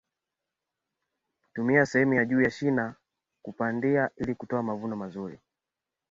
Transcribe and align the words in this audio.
tumia 1.53 1.85
sehemu 1.85 2.13
ya 2.13 2.25
juu 2.25 2.41
ya 2.41 2.51
shina 2.51 2.95
kupandia 3.45 4.09
ili 4.17 4.33
hutoa 4.33 4.63
mavuno 4.63 4.95
mazuri 4.95 5.39